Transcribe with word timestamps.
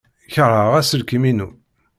Keṛheɣ 0.33 0.71
aselkim-inu. 0.79 1.49